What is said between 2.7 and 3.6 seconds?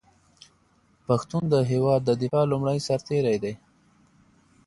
سرتېری دی.